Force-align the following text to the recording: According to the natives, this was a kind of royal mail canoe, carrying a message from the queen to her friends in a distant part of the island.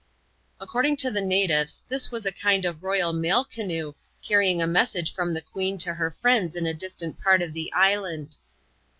According 0.59 0.95
to 0.95 1.11
the 1.11 1.21
natives, 1.21 1.83
this 1.87 2.09
was 2.09 2.25
a 2.25 2.31
kind 2.31 2.65
of 2.65 2.81
royal 2.81 3.13
mail 3.13 3.45
canoe, 3.45 3.93
carrying 4.23 4.59
a 4.59 4.65
message 4.65 5.13
from 5.13 5.31
the 5.31 5.41
queen 5.43 5.77
to 5.77 5.93
her 5.93 6.09
friends 6.09 6.55
in 6.55 6.65
a 6.65 6.73
distant 6.73 7.19
part 7.19 7.43
of 7.43 7.53
the 7.53 7.71
island. 7.71 8.37